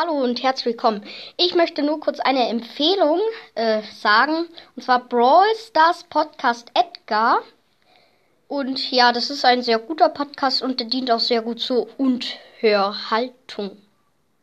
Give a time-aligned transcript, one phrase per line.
[0.00, 1.02] Hallo und herzlich willkommen.
[1.36, 3.18] Ich möchte nur kurz eine Empfehlung
[3.56, 4.46] äh, sagen.
[4.76, 7.40] Und zwar Brawl Stars Podcast Edgar.
[8.46, 11.88] Und ja, das ist ein sehr guter Podcast und der dient auch sehr gut zur
[11.98, 13.76] Unterhaltung.